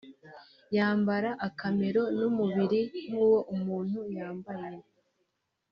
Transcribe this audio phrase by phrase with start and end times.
[0.75, 4.79] yambara akamero n’umubiri nk’uwo umuntu yambaye